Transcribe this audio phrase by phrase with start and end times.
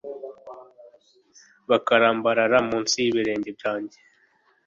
[1.69, 3.97] bakarambarara mu nsi y’ibirenge byanjye